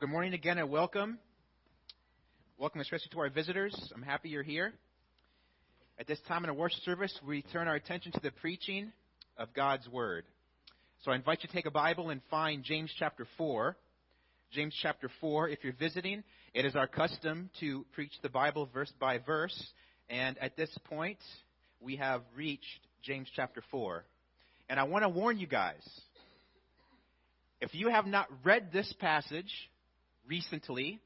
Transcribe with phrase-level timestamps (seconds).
[0.00, 1.18] Good morning again and welcome.
[2.56, 3.76] Welcome especially to our visitors.
[3.94, 4.72] I'm happy you're here.
[5.98, 8.92] At this time in our worship service, we turn our attention to the preaching
[9.36, 10.24] of God's Word.
[11.04, 13.76] So I invite you to take a Bible and find James chapter 4.
[14.52, 15.50] James chapter 4.
[15.50, 16.24] If you're visiting,
[16.54, 19.62] it is our custom to preach the Bible verse by verse.
[20.08, 21.18] And at this point,
[21.78, 22.64] we have reached
[23.02, 24.02] James chapter 4.
[24.70, 25.86] And I want to warn you guys
[27.60, 29.52] if you have not read this passage,
[30.30, 31.00] recently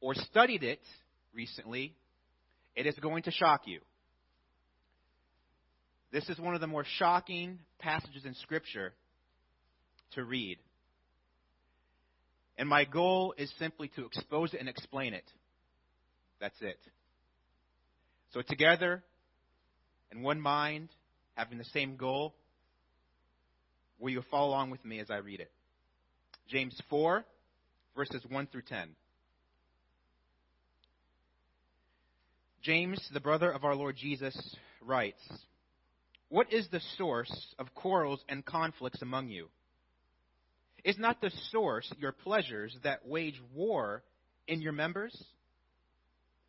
[0.00, 0.80] or studied it
[1.34, 1.94] recently,
[2.74, 3.80] it is going to shock you.
[6.10, 8.92] This is one of the more shocking passages in Scripture
[10.12, 10.58] to read.
[12.56, 15.24] And my goal is simply to expose it and explain it.
[16.40, 16.78] That's it.
[18.32, 19.02] So, together,
[20.12, 20.88] in one mind,
[21.34, 22.34] having the same goal,
[23.98, 25.50] will you follow along with me as I read it?
[26.48, 27.24] James 4,
[27.96, 28.88] verses 1 through 10.
[32.62, 35.20] James, the brother of our Lord Jesus, writes
[36.28, 39.48] What is the source of quarrels and conflicts among you?
[40.82, 44.02] Is not the source your pleasures that wage war
[44.46, 45.14] in your members?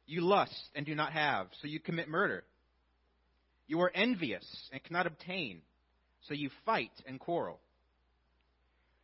[0.08, 2.44] You lust and do not have, so you commit murder.
[3.68, 5.62] You are envious and cannot obtain,
[6.28, 7.60] so you fight and quarrel.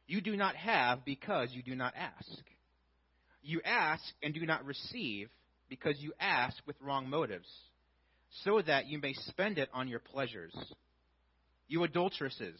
[0.07, 2.43] You do not have because you do not ask.
[3.43, 5.29] You ask and do not receive
[5.69, 7.47] because you ask with wrong motives,
[8.43, 10.53] so that you may spend it on your pleasures.
[11.67, 12.59] You adulteresses,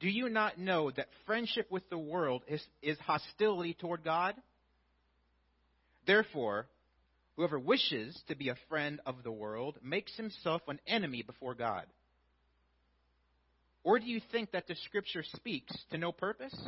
[0.00, 4.34] do you not know that friendship with the world is, is hostility toward God?
[6.06, 6.66] Therefore,
[7.36, 11.84] whoever wishes to be a friend of the world makes himself an enemy before God.
[13.84, 16.58] Or do you think that the Scripture speaks to no purpose?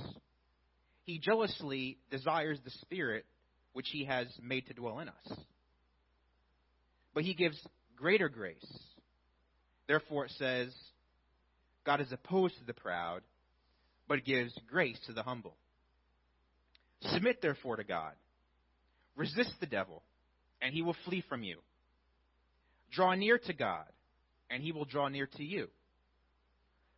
[1.04, 3.24] He jealously desires the Spirit
[3.72, 5.38] which He has made to dwell in us.
[7.14, 7.58] But He gives
[7.96, 8.78] greater grace.
[9.88, 10.74] Therefore, it says,
[11.84, 13.22] God is opposed to the proud,
[14.08, 15.56] but gives grace to the humble.
[17.00, 18.12] Submit, therefore, to God.
[19.16, 20.02] Resist the devil,
[20.60, 21.58] and he will flee from you.
[22.92, 23.86] Draw near to God,
[24.50, 25.68] and he will draw near to you.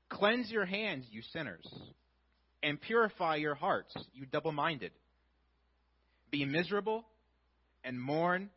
[0.08, 1.66] Cleanse your hands, you sinners,
[2.62, 4.92] and purify your hearts, you double minded.
[6.30, 7.04] Be miserable
[7.84, 8.50] and mourn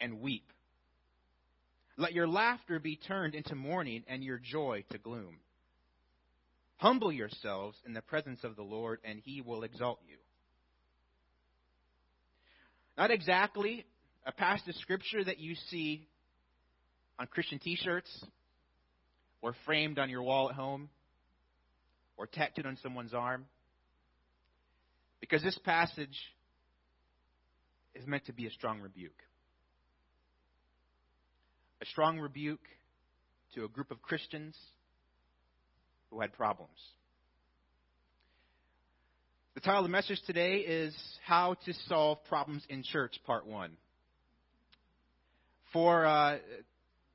[0.00, 0.50] and weep.
[1.96, 5.36] Let your laughter be turned into mourning and your joy to gloom.
[6.78, 10.16] Humble yourselves in the presence of the Lord, and he will exalt you.
[12.96, 13.84] Not exactly
[14.24, 16.08] a passage of scripture that you see
[17.18, 18.24] on Christian t shirts
[19.42, 20.88] or framed on your wall at home
[22.16, 23.46] or tattooed on someone's arm.
[25.20, 26.16] Because this passage
[27.94, 29.22] is meant to be a strong rebuke.
[31.82, 32.60] A strong rebuke
[33.54, 34.56] to a group of Christians
[36.10, 36.76] who had problems.
[39.54, 40.94] The title of the message today is
[41.26, 43.72] How to Solve Problems in Church, Part 1.
[45.72, 46.38] For uh,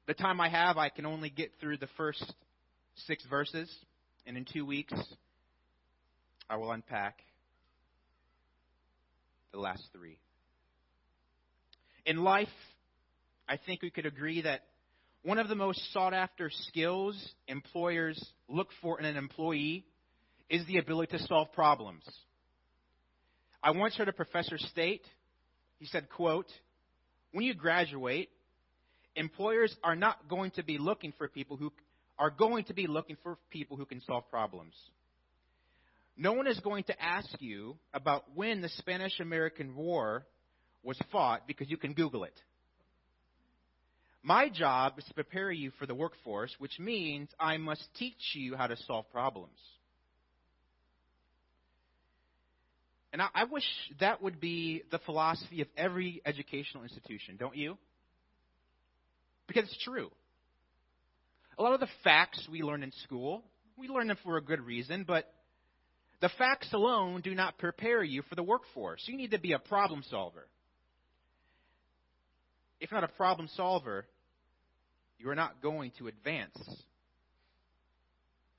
[0.07, 2.23] the time I have, I can only get through the first
[3.07, 3.73] six verses,
[4.25, 4.93] and in two weeks,
[6.49, 7.19] I will unpack
[9.51, 10.17] the last three.
[12.05, 12.47] In life,
[13.49, 14.61] I think we could agree that
[15.23, 19.85] one of the most sought after skills employers look for in an employee
[20.49, 22.03] is the ability to solve problems.
[23.63, 25.01] I once heard a professor state,
[25.79, 26.45] he said, quote,
[27.31, 28.29] when you graduate,
[29.15, 31.71] employers are not going to be looking for people who
[32.17, 34.73] are going to be looking for people who can solve problems.
[36.17, 40.25] No one is going to ask you about when the Spanish American War
[40.81, 42.39] was fought because you can Google it.
[44.23, 48.55] My job is to prepare you for the workforce, which means I must teach you
[48.55, 49.59] how to solve problems.
[53.13, 53.63] And I, I wish
[53.99, 57.77] that would be the philosophy of every educational institution, don't you?
[59.47, 60.09] Because it's true.
[61.57, 63.43] A lot of the facts we learn in school,
[63.77, 65.31] we learn them for a good reason, but
[66.21, 69.03] the facts alone do not prepare you for the workforce.
[69.05, 70.47] You need to be a problem solver.
[72.79, 74.05] If not a problem solver,
[75.17, 76.57] you are not going to advance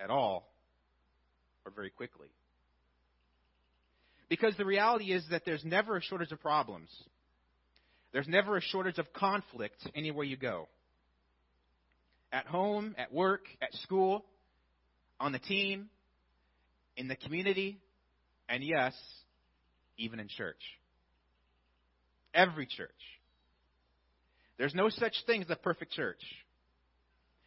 [0.01, 0.49] at all
[1.65, 2.29] or very quickly.
[4.29, 6.89] Because the reality is that there's never a shortage of problems.
[8.13, 10.69] There's never a shortage of conflict anywhere you go
[12.33, 14.25] at home, at work, at school,
[15.19, 15.89] on the team,
[16.97, 17.79] in the community,
[18.49, 18.95] and yes,
[19.99, 20.61] even in church.
[22.35, 22.91] Every church.
[24.59, 26.21] There's no such thing as a perfect church.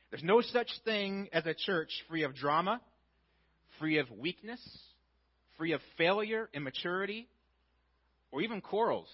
[0.10, 2.82] There's no such thing as a church free of drama,
[3.80, 4.62] free of weakness,
[5.58, 7.28] free of failure, immaturity,
[8.32, 9.08] or even quarrels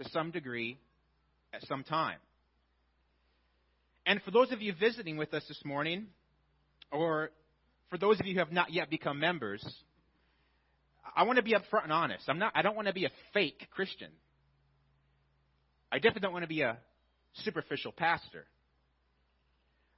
[0.00, 0.78] to some degree
[1.52, 2.18] at some time.
[4.08, 6.06] And for those of you visiting with us this morning,
[6.90, 7.28] or
[7.90, 9.62] for those of you who have not yet become members,
[11.14, 12.24] I want to be upfront and honest.
[12.26, 14.08] I'm not, I don't want to be a fake Christian.
[15.92, 16.78] I definitely don't want to be a
[17.44, 18.46] superficial pastor.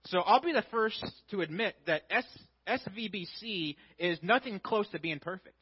[0.06, 2.24] So I'll be the first to admit that S,
[2.66, 5.54] SVBC is nothing close to being perfect.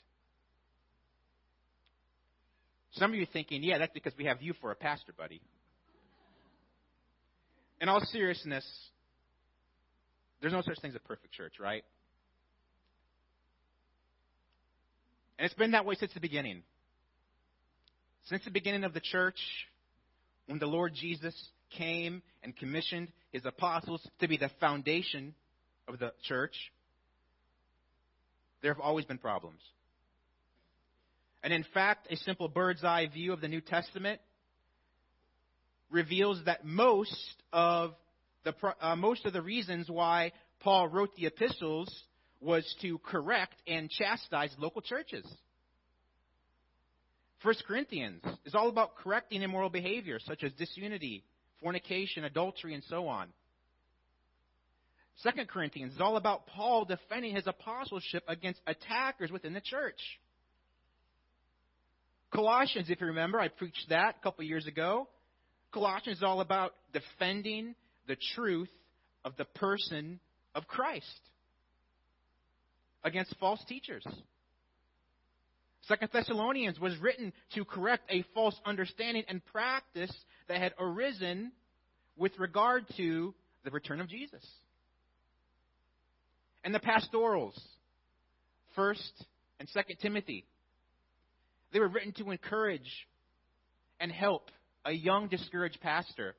[2.93, 5.43] Some of you are thinking, yeah, that's because we have you for a pastor, buddy.
[7.81, 8.67] In all seriousness,
[10.41, 11.85] there's no such thing as a perfect church, right?
[15.39, 16.63] And it's been that way since the beginning.
[18.25, 19.39] Since the beginning of the church,
[20.47, 21.35] when the Lord Jesus
[21.77, 25.35] came and commissioned his apostles to be the foundation
[25.87, 26.55] of the church,
[28.63, 29.61] there have always been problems.
[31.43, 34.21] And in fact, a simple bird's eye view of the New Testament
[35.91, 37.95] reveals that most of
[38.45, 41.89] the uh, most of the reasons why Paul wrote the epistles
[42.41, 45.27] was to correct and chastise local churches.
[47.43, 51.25] First Corinthians is all about correcting immoral behavior such as disunity,
[51.61, 53.29] fornication, adultery, and so on.
[55.23, 59.99] Second Corinthians is all about Paul defending his apostleship against attackers within the church.
[62.33, 65.09] Colossians, if you remember, I preached that a couple years ago.
[65.73, 67.75] Colossians is all about defending
[68.07, 68.71] the truth
[69.25, 70.21] of the person
[70.55, 71.21] of Christ
[73.05, 74.05] against false teachers.
[75.83, 80.13] Second Thessalonians was written to correct a false understanding and practice
[80.49, 81.53] that had arisen
[82.17, 83.35] with regard to
[83.65, 84.45] the return of Jesus.
[86.65, 87.59] And the pastorals,
[88.75, 89.25] First
[89.61, 90.45] and Second Timothy,
[91.73, 93.07] they were written to encourage
[94.01, 94.51] and help
[94.89, 96.35] a young, discouraged pastor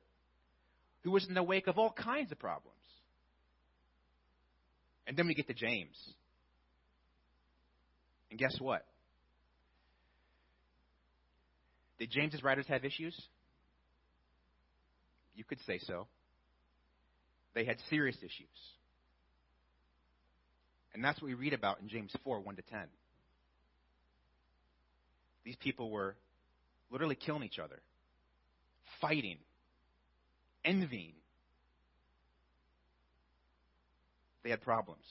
[1.04, 2.76] who was in the wake of all kinds of problems.
[5.06, 5.96] And then we get to James.
[8.30, 8.84] And guess what?
[12.00, 13.14] Did James's writers have issues?
[15.36, 16.08] You could say so.
[17.54, 18.48] They had serious issues.
[20.92, 22.80] And that's what we read about in James 4 1 to 10.
[25.44, 26.16] These people were
[26.90, 27.80] literally killing each other,
[29.00, 29.38] fighting,
[30.64, 31.12] envying.
[34.42, 35.04] They had problems.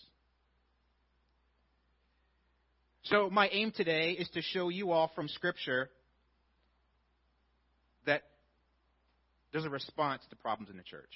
[3.03, 5.89] So, my aim today is to show you all from Scripture
[8.05, 8.23] that
[9.51, 11.09] there's a response to problems in the church.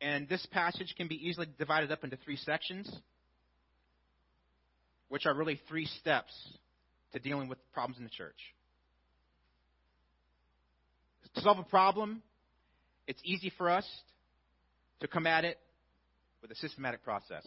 [0.00, 2.90] And this passage can be easily divided up into three sections
[5.10, 6.32] which are really three steps
[7.12, 8.38] to dealing with problems in the church.
[11.34, 12.22] To solve a problem,
[13.06, 13.86] it's easy for us
[15.00, 15.58] to come at it
[16.42, 17.46] with a systematic process.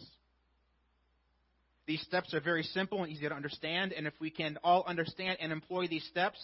[1.86, 5.38] These steps are very simple and easy to understand, and if we can all understand
[5.40, 6.38] and employ these steps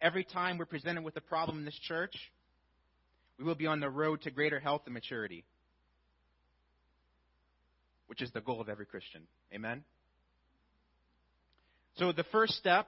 [0.00, 2.14] every time we're presented with a problem in this church,
[3.38, 5.44] we will be on the road to greater health and maturity,
[8.06, 9.22] which is the goal of every Christian.
[9.54, 9.84] Amen?
[11.98, 12.86] So the first step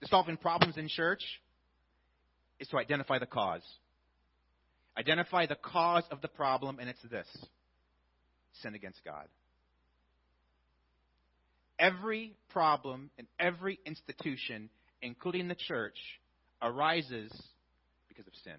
[0.00, 1.22] to solving problems in church
[2.60, 3.62] is to identify the cause.
[4.96, 7.26] Identify the cause of the problem, and it's this
[8.62, 9.26] sin against God.
[11.78, 14.68] Every problem in every institution,
[15.00, 15.96] including the church,
[16.60, 17.30] arises
[18.08, 18.56] because of sin.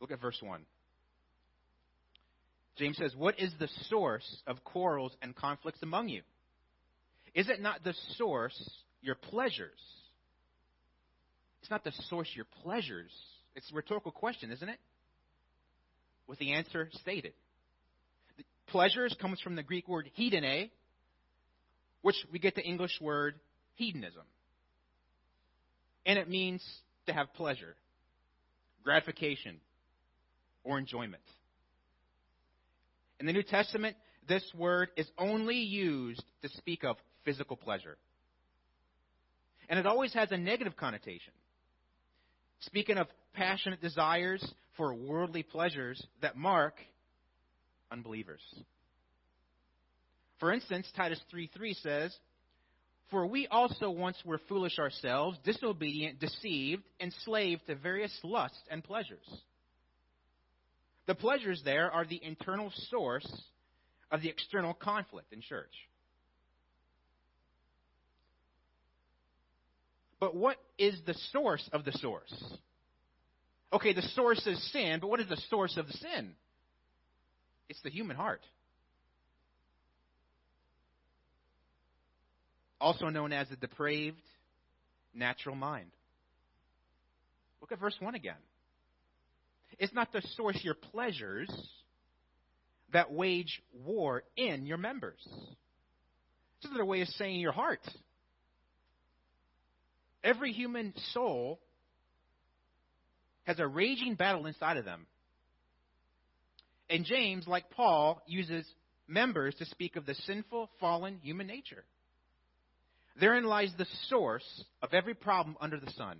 [0.00, 0.62] Look at verse 1.
[2.78, 6.22] James says, What is the source of quarrels and conflicts among you?
[7.34, 8.58] Is it not the source
[9.02, 9.78] your pleasures?
[11.62, 13.12] It's not the source of your pleasures.
[13.54, 14.78] It's a rhetorical question, isn't it?
[16.26, 17.34] With the answer stated.
[18.36, 20.70] The pleasures comes from the Greek word hedone,
[22.02, 23.36] which we get the English word
[23.76, 24.24] hedonism.
[26.04, 26.64] And it means
[27.06, 27.76] to have pleasure,
[28.82, 29.60] gratification,
[30.64, 31.22] or enjoyment.
[33.20, 33.96] In the New Testament,
[34.28, 37.96] this word is only used to speak of physical pleasure.
[39.68, 41.32] And it always has a negative connotation.
[42.62, 44.44] Speaking of passionate desires
[44.76, 46.74] for worldly pleasures that mark
[47.90, 48.40] unbelievers.
[50.38, 52.16] For instance, Titus 3 3 says,
[53.10, 59.26] For we also once were foolish ourselves, disobedient, deceived, enslaved to various lusts and pleasures.
[61.06, 63.26] The pleasures there are the internal source
[64.10, 65.72] of the external conflict in church.
[70.22, 72.32] But what is the source of the source?
[73.72, 76.34] Okay, the source is sin, but what is the source of the sin?
[77.68, 78.40] It's the human heart.
[82.80, 84.22] Also known as the depraved
[85.12, 85.90] natural mind.
[87.60, 88.36] Look at verse 1 again.
[89.80, 91.50] It's not the source your pleasures
[92.92, 95.18] that wage war in your members.
[95.26, 97.80] It's another way of saying your heart.
[100.24, 101.60] Every human soul
[103.44, 105.06] has a raging battle inside of them.
[106.88, 108.64] And James, like Paul, uses
[109.08, 111.84] members to speak of the sinful, fallen human nature.
[113.18, 116.18] Therein lies the source of every problem under the sun.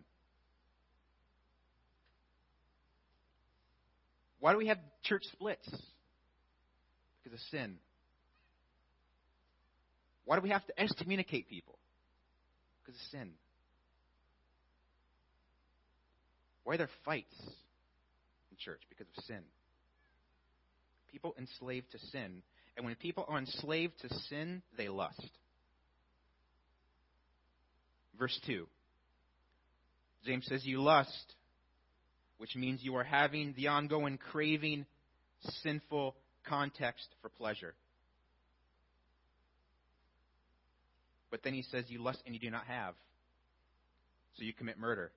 [4.40, 5.68] Why do we have church splits?
[7.22, 7.76] Because of sin.
[10.24, 11.78] Why do we have to excommunicate people?
[12.82, 13.30] Because of sin.
[16.64, 17.34] Why are there fights
[18.50, 18.80] in church?
[18.88, 19.42] Because of sin.
[21.10, 22.42] People enslaved to sin.
[22.76, 25.28] And when people are enslaved to sin, they lust.
[28.18, 28.66] Verse 2.
[30.24, 31.34] James says, You lust,
[32.38, 34.86] which means you are having the ongoing craving,
[35.62, 36.14] sinful
[36.48, 37.74] context for pleasure.
[41.30, 42.94] But then he says, You lust and you do not have.
[44.36, 45.10] So you commit murder.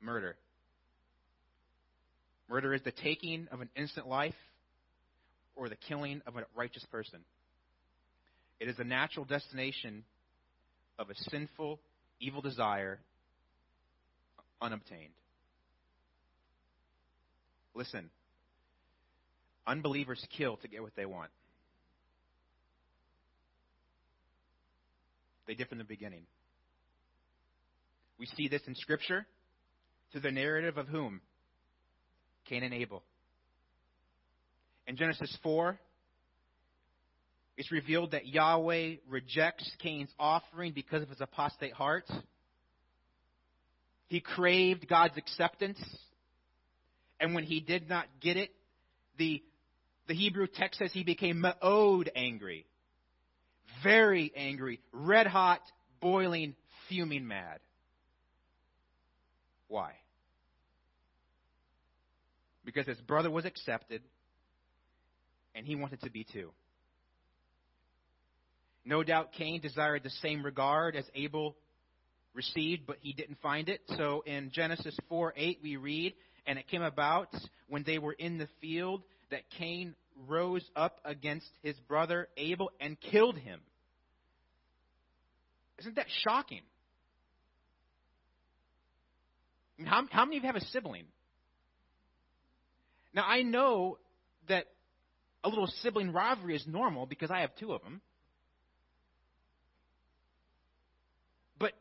[0.00, 0.36] Murder.
[2.48, 4.34] Murder is the taking of an innocent life
[5.56, 7.20] or the killing of a righteous person.
[8.60, 10.04] It is a natural destination
[10.98, 11.78] of a sinful,
[12.20, 12.98] evil desire
[14.60, 15.12] unobtained.
[17.74, 18.10] Listen,
[19.66, 21.30] unbelievers kill to get what they want.
[25.46, 26.22] They did from the beginning.
[28.18, 29.26] We see this in Scripture
[30.12, 31.20] through the narrative of whom?
[32.48, 33.02] Cain and Abel.
[34.86, 35.78] In Genesis 4,
[37.58, 42.08] it's revealed that Yahweh rejects Cain's offering because of his apostate heart.
[44.06, 45.78] He craved God's acceptance.
[47.20, 48.50] And when he did not get it,
[49.18, 49.42] the,
[50.06, 52.64] the Hebrew text says he became ma'od angry.
[53.82, 55.60] Very angry, red hot,
[56.00, 56.54] boiling,
[56.88, 57.58] fuming mad.
[59.68, 59.92] Why?
[62.64, 64.02] Because his brother was accepted,
[65.54, 66.50] and he wanted to be too.
[68.84, 71.56] No doubt Cain desired the same regard as Abel
[72.34, 73.82] received, but he didn't find it.
[73.96, 76.14] So in Genesis 4 8, we read,
[76.46, 77.28] And it came about
[77.68, 79.94] when they were in the field that Cain
[80.26, 83.60] rose up against his brother Abel and killed him.
[85.78, 86.62] Isn't that shocking?
[89.84, 91.04] How, how many of you have a sibling?
[93.14, 93.98] Now, I know
[94.48, 94.66] that
[95.44, 98.00] a little sibling rivalry is normal because I have two of them.
[101.58, 101.72] But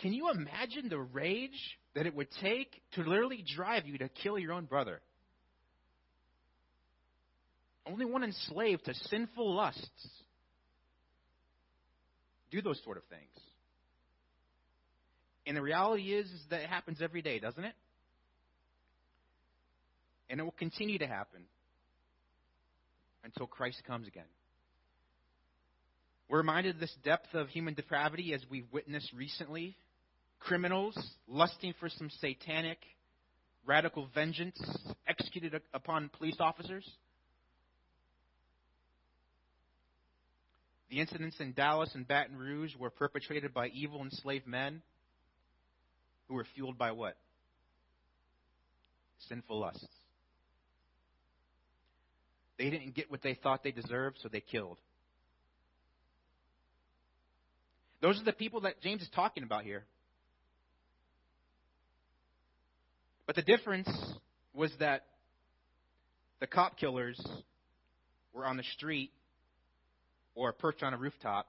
[0.00, 4.38] can you imagine the rage that it would take to literally drive you to kill
[4.38, 5.00] your own brother?
[7.86, 10.08] Only one enslaved to sinful lusts
[12.50, 13.22] do those sort of things.
[15.46, 17.74] And the reality is, is that it happens every day, doesn't it?
[20.30, 21.42] And it will continue to happen
[23.24, 24.24] until Christ comes again.
[26.28, 29.76] We're reminded of this depth of human depravity as we've witnessed recently.
[30.40, 30.96] Criminals
[31.28, 32.78] lusting for some satanic,
[33.66, 34.58] radical vengeance
[35.06, 36.88] executed upon police officers.
[40.90, 44.82] The incidents in Dallas and Baton Rouge were perpetrated by evil enslaved men
[46.28, 47.16] who were fueled by what?
[49.28, 49.86] Sinful lusts.
[52.58, 54.78] They didn't get what they thought they deserved, so they killed.
[58.00, 59.84] Those are the people that James is talking about here.
[63.26, 63.88] But the difference
[64.52, 65.06] was that
[66.40, 67.18] the cop killers
[68.34, 69.10] were on the street
[70.34, 71.46] or perched on a rooftop.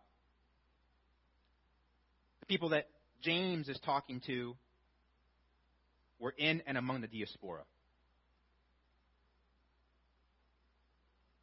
[2.40, 2.88] The people that
[3.22, 4.56] James is talking to
[6.20, 7.64] were in and among the diaspora.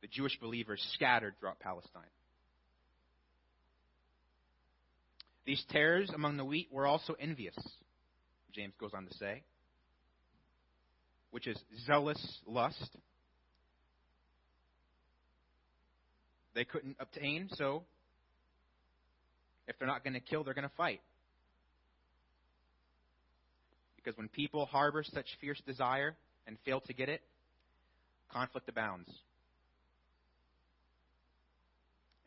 [0.03, 2.03] the Jewish believers scattered throughout Palestine.
[5.47, 7.57] These tares among the wheat were also envious,
[8.53, 9.43] James goes on to say,
[11.31, 12.97] which is zealous lust.
[16.55, 17.85] They couldn't obtain, so
[19.67, 21.01] if they're not going to kill, they're going to fight.
[24.03, 26.17] Because when people harbor such fierce desire
[26.47, 27.23] and fail to get it,
[28.33, 29.09] conflict abounds.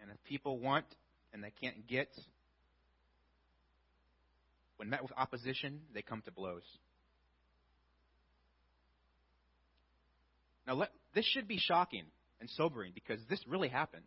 [0.02, 0.86] And if people want
[1.34, 2.10] and they can't get,
[4.78, 6.64] when met with opposition, they come to blows.
[10.68, 12.06] Now, let, this should be shocking
[12.40, 14.06] and sobering because this really happened.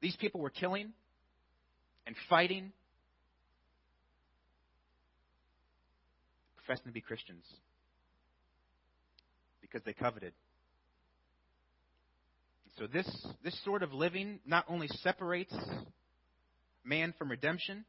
[0.00, 0.92] These people were killing
[2.06, 2.72] and fighting,
[6.70, 7.44] professing to be Christians
[9.60, 10.32] because they coveted.
[12.78, 13.08] So this
[13.42, 15.54] this sort of living not only separates
[16.84, 17.84] man from redemption,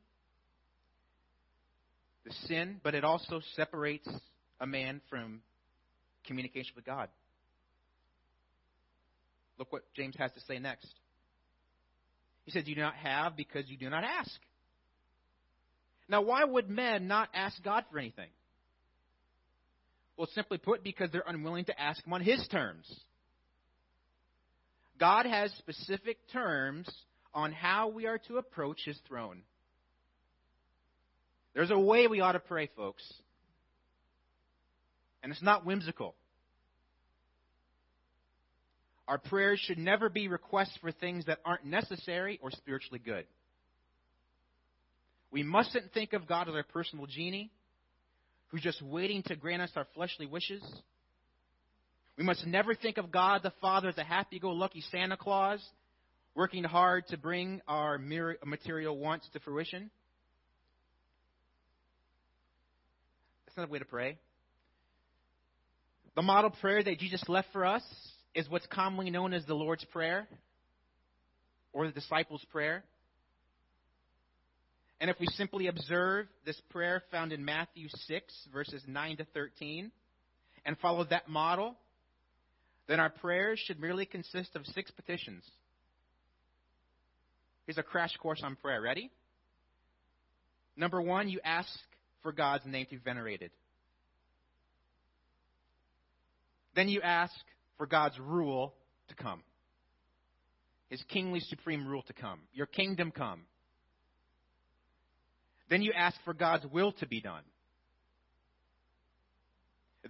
[2.25, 4.09] the sin, but it also separates
[4.59, 5.41] a man from
[6.25, 7.09] communication with God.
[9.59, 10.87] Look what James has to say next.
[12.45, 14.39] He says, You do not have because you do not ask.
[16.09, 18.29] Now, why would men not ask God for anything?
[20.17, 22.85] Well, simply put, because they're unwilling to ask Him on His terms.
[24.99, 26.87] God has specific terms
[27.33, 29.41] on how we are to approach His throne.
[31.53, 33.03] There's a way we ought to pray, folks.
[35.23, 36.15] And it's not whimsical.
[39.07, 43.25] Our prayers should never be requests for things that aren't necessary or spiritually good.
[45.31, 47.51] We mustn't think of God as our personal genie
[48.51, 50.61] who's just waiting to grant us our fleshly wishes.
[52.17, 55.65] We must never think of God the Father as a happy go lucky Santa Claus
[56.35, 59.89] working hard to bring our material wants to fruition.
[63.45, 64.17] That's not a way to pray.
[66.15, 67.83] The model prayer that Jesus left for us
[68.35, 70.27] is what's commonly known as the Lord's Prayer
[71.73, 72.83] or the disciples' prayer.
[75.01, 79.91] And if we simply observe this prayer found in Matthew 6, verses 9 to 13,
[80.63, 81.75] and follow that model,
[82.87, 85.43] then our prayers should merely consist of six petitions.
[87.65, 88.79] Here's a crash course on prayer.
[88.79, 89.09] Ready?
[90.77, 91.67] Number one, you ask
[92.21, 93.49] for God's name to be venerated.
[96.75, 97.33] Then you ask
[97.79, 98.75] for God's rule
[99.09, 99.41] to come,
[100.89, 103.41] His kingly supreme rule to come, your kingdom come.
[105.71, 107.43] Then you ask for God's will to be done.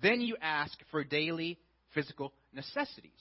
[0.02, 1.60] Then you ask for daily
[1.93, 3.12] physical necessities.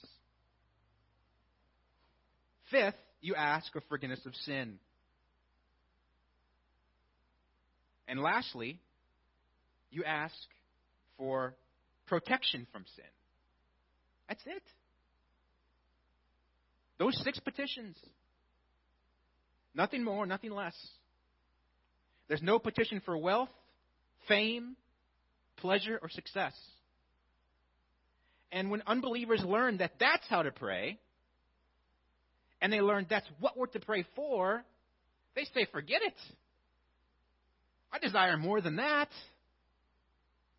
[2.70, 4.78] Fifth, you ask for forgiveness of sin.
[8.08, 8.80] And lastly,
[9.90, 10.34] you ask
[11.18, 11.54] for
[12.06, 13.04] protection from sin.
[14.28, 14.62] That's it.
[16.98, 17.96] Those six petitions.
[19.74, 20.74] Nothing more, nothing less.
[22.30, 23.48] There's no petition for wealth,
[24.28, 24.76] fame,
[25.56, 26.52] pleasure, or success.
[28.52, 31.00] And when unbelievers learn that that's how to pray,
[32.62, 34.62] and they learn that's what we're to pray for,
[35.34, 36.14] they say, forget it.
[37.92, 39.08] I desire more than that.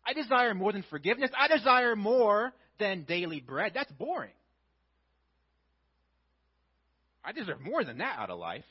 [0.04, 1.30] I desire more than forgiveness.
[1.34, 3.72] I desire more than daily bread.
[3.74, 4.28] That's boring.
[7.24, 8.64] I deserve more than that out of life.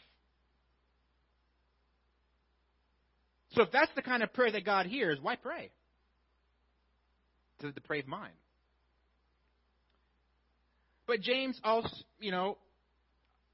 [3.54, 5.72] So if that's the kind of prayer that God hears, why pray?
[7.60, 8.34] To the depraved mind.
[11.06, 12.58] But James also, you know,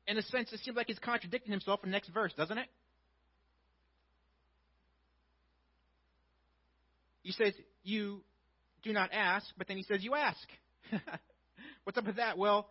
[0.07, 2.67] in a sense, it seems like he's contradicting himself in the next verse, doesn't it?
[7.23, 8.21] He says, You
[8.83, 10.47] do not ask, but then he says, You ask.
[11.83, 12.37] What's up with that?
[12.37, 12.69] Well,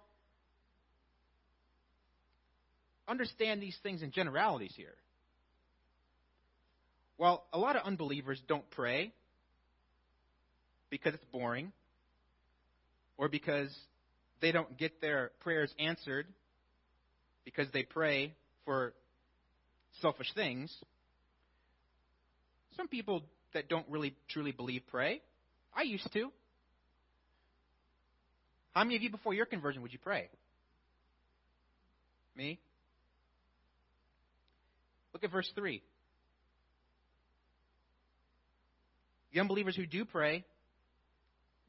[3.09, 4.95] understand these things in generalities here.
[7.19, 9.13] Well, a lot of unbelievers don't pray
[10.91, 11.73] because it's boring
[13.17, 13.75] or because
[14.41, 16.27] they don't get their prayers answered
[17.45, 18.93] because they pray for
[20.03, 20.75] selfish things.
[22.77, 23.23] Some people
[23.55, 25.23] that don't really truly believe pray.
[25.75, 26.31] I used to.
[28.75, 30.29] How many of you before your conversion would you pray?
[32.37, 32.59] Me?
[35.15, 35.81] Look at verse 3.
[39.37, 40.47] The unbelievers who do pray,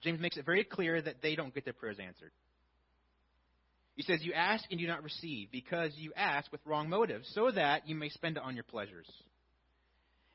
[0.01, 2.31] James makes it very clear that they don't get their prayers answered.
[3.97, 7.51] He says, You ask and do not receive, because you ask with wrong motives, so
[7.51, 9.05] that you may spend it on your pleasures.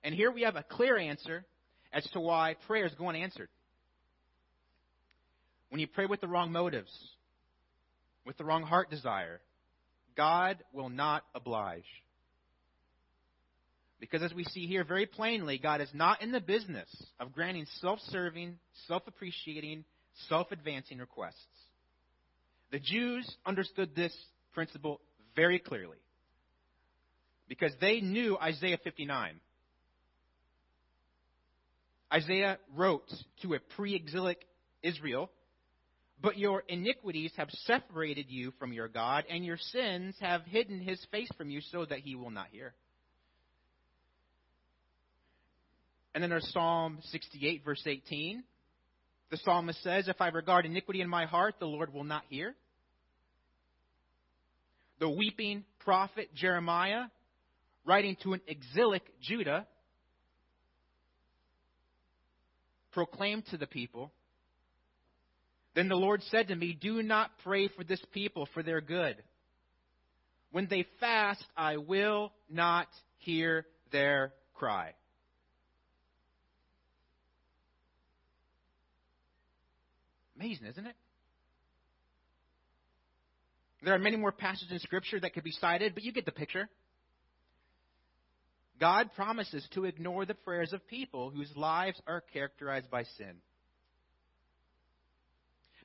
[0.05, 1.47] And here we have a clear answer
[1.91, 3.49] as to why prayers go unanswered.
[5.71, 6.93] When you pray with the wrong motives,
[8.27, 9.41] with the wrong heart desire,
[10.19, 11.89] God will not oblige.
[14.03, 16.89] Because as we see here very plainly, God is not in the business
[17.21, 19.85] of granting self serving, self appreciating,
[20.29, 21.37] self advancing requests.
[22.73, 24.13] The Jews understood this
[24.55, 25.01] principle
[25.37, 25.99] very clearly
[27.47, 29.39] because they knew Isaiah 59.
[32.13, 33.09] Isaiah wrote
[33.43, 34.45] to a pre exilic
[34.83, 35.31] Israel,
[36.21, 40.99] But your iniquities have separated you from your God, and your sins have hidden his
[41.13, 42.75] face from you so that he will not hear.
[46.15, 48.43] And then there's Psalm 68, verse 18.
[49.31, 52.55] The psalmist says, If I regard iniquity in my heart, the Lord will not hear.
[55.01, 57.05] The weeping prophet Jeremiah,
[57.85, 59.67] writing to an exilic Judah,
[62.93, 64.13] proclaimed to the people,
[65.75, 69.17] Then the Lord said to me, Do not pray for this people for their good.
[70.51, 74.93] When they fast, I will not hear their cry.
[80.43, 80.97] Amazing, isn't it?
[83.85, 86.33] There are many more passages in Scripture that could be cited, but you get the
[86.33, 86.69] picture.
[88.81, 93.37] God promises to ignore the prayers of people whose lives are characterized by sin.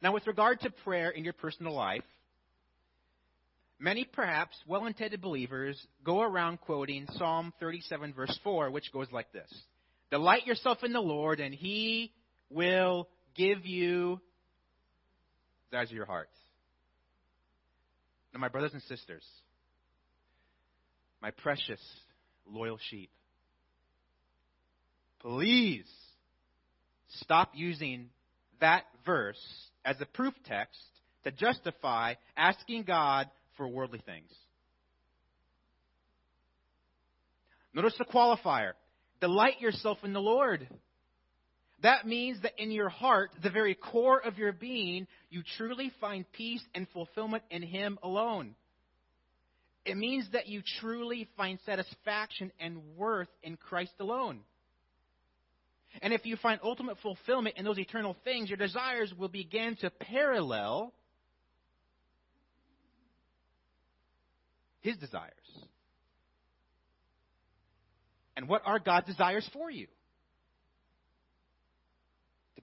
[0.02, 2.04] Now, with regard to prayer in your personal life,
[3.78, 9.32] many perhaps well intended believers go around quoting Psalm 37, verse 4, which goes like
[9.32, 9.50] this
[10.10, 12.12] Delight yourself in the Lord, and he
[12.50, 14.20] will give you
[15.70, 16.30] desires of your heart.
[18.34, 19.24] Now, my brothers and sisters,
[21.22, 21.82] my precious,
[22.46, 23.10] loyal sheep,
[25.20, 25.86] please
[27.22, 28.10] stop using
[28.60, 29.42] that verse
[29.86, 30.80] as a proof text
[31.24, 34.32] to justify asking God for worldly things.
[37.74, 38.72] Notice the qualifier
[39.20, 40.68] delight yourself in the Lord.
[41.84, 46.26] That means that in your heart, the very core of your being, you truly find
[46.32, 48.56] peace and fulfillment in Him alone.
[49.86, 54.40] It means that you truly find satisfaction and worth in Christ alone.
[56.02, 59.90] And if you find ultimate fulfillment in those eternal things, your desires will begin to
[59.90, 60.94] parallel
[64.82, 65.32] His desires.
[68.36, 69.88] And what are God's desires for you?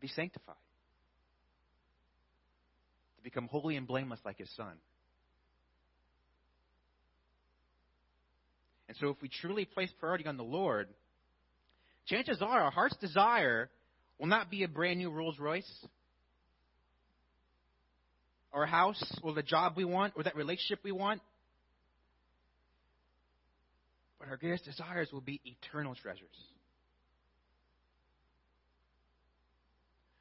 [0.04, 0.54] Be sanctified,
[3.16, 4.74] to become holy and blameless like his son.
[8.86, 10.88] And so, if we truly place priority on the Lord,
[12.06, 13.70] chances are our heart's desire
[14.18, 15.86] will not be a brand new Rolls Royce,
[18.52, 21.22] or a house, or the job we want, or that relationship we want.
[24.18, 26.28] But our greatest desires will be eternal treasures.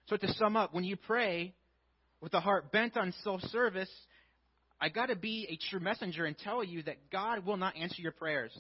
[0.08, 1.54] So, to sum up, when you pray
[2.22, 3.90] with a heart bent on self service,
[4.80, 8.02] I got to be a true messenger and tell you that God will not answer
[8.02, 8.52] your prayers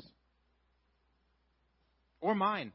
[2.21, 2.71] or mine.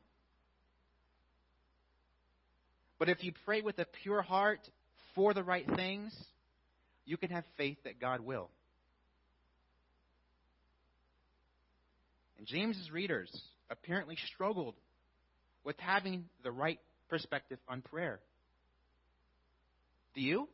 [2.99, 4.61] But if you pray with a pure heart
[5.15, 6.15] for the right things,
[7.07, 8.51] you can have faith that God will.
[12.37, 13.31] And James's readers
[13.71, 14.75] apparently struggled
[15.65, 16.79] with having the right
[17.09, 18.21] perspective on prayer.
[20.19, 20.49] Do you?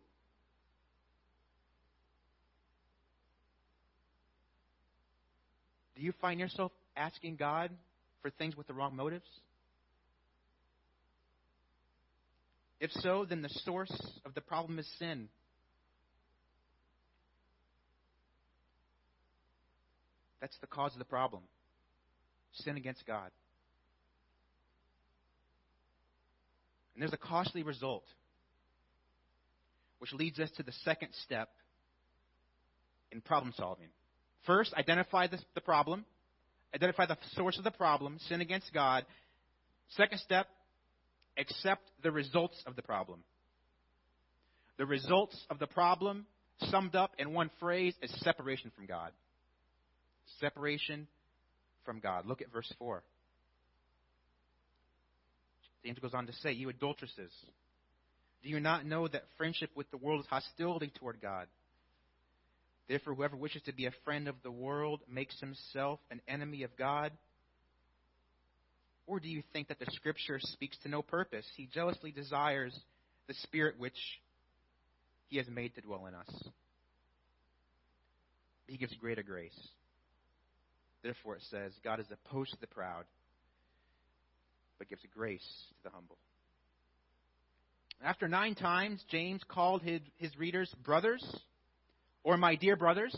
[5.96, 7.70] Do you find yourself asking God
[8.20, 9.24] for things with the wrong motives?
[12.78, 13.90] If so, then the source
[14.26, 15.30] of the problem is sin.
[20.42, 21.42] That's the cause of the problem
[22.52, 23.30] sin against God.
[26.94, 28.04] And there's a costly result
[30.04, 31.48] which leads us to the second step
[33.10, 33.86] in problem solving.
[34.46, 36.04] First, identify the, the problem,
[36.74, 39.06] identify the source of the problem, sin against God.
[39.96, 40.46] Second step,
[41.38, 43.20] accept the results of the problem.
[44.76, 46.26] The results of the problem,
[46.70, 49.10] summed up in one phrase, is separation from God.
[50.38, 51.08] Separation
[51.86, 52.26] from God.
[52.26, 53.02] Look at verse 4.
[55.82, 57.32] James goes on to say, You adulteresses,
[58.44, 61.46] do you not know that friendship with the world is hostility toward God?
[62.88, 66.76] Therefore, whoever wishes to be a friend of the world makes himself an enemy of
[66.76, 67.10] God.
[69.06, 71.46] Or do you think that the Scripture speaks to no purpose?
[71.56, 72.78] He jealously desires
[73.26, 73.96] the Spirit which
[75.28, 76.48] He has made to dwell in us.
[78.66, 79.58] He gives greater grace.
[81.02, 83.04] Therefore, it says, God is opposed to the proud,
[84.78, 86.16] but gives grace to the humble.
[88.02, 91.24] After nine times, James called his, his readers brothers
[92.22, 93.14] or my dear brothers.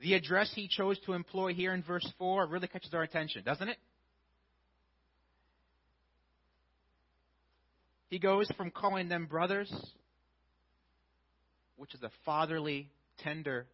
[0.00, 3.68] The address he chose to employ here in verse 4 really catches our attention, doesn't
[3.68, 3.78] it?
[8.08, 9.70] He goes from calling them brothers,
[11.76, 13.66] which is a fatherly, tender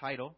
[0.00, 0.34] title.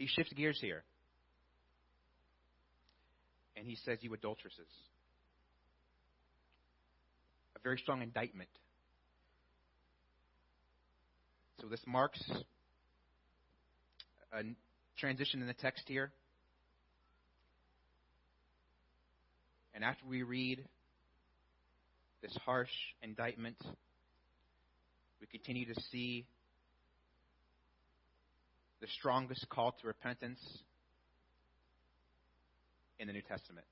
[0.00, 0.82] He shifts gears here.
[3.54, 4.66] And he says, You adulteresses.
[7.54, 8.48] A very strong indictment.
[11.60, 12.18] So this marks
[14.32, 14.40] a
[14.96, 16.12] transition in the text here.
[19.74, 20.64] And after we read
[22.22, 22.70] this harsh
[23.02, 23.58] indictment,
[25.20, 26.24] we continue to see
[28.80, 30.40] the strongest call to repentance
[32.98, 33.66] in the New Testament.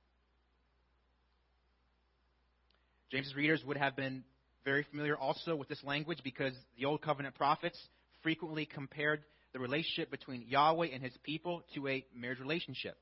[3.10, 4.22] James's readers would have been
[4.64, 7.78] very familiar also with this language because the Old Covenant prophets
[8.22, 12.96] frequently compared the relationship between Yahweh and his people to a marriage relationship.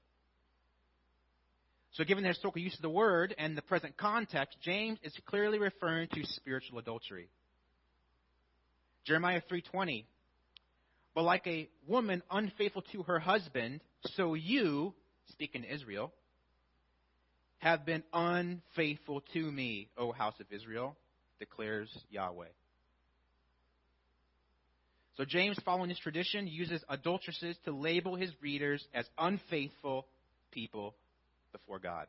[1.94, 5.58] So given the historical use of the word and the present context, James is clearly
[5.58, 7.28] referring to spiritual adultery.
[9.04, 10.04] Jeremiah 3:20
[11.16, 13.80] But like a woman unfaithful to her husband,
[14.16, 14.92] so you,
[15.30, 16.12] speaking to Israel,
[17.56, 20.94] have been unfaithful to me, O house of Israel,
[21.38, 22.48] declares Yahweh.
[25.16, 30.04] So James, following this tradition, uses adulteresses to label his readers as unfaithful
[30.52, 30.94] people
[31.50, 32.08] before God.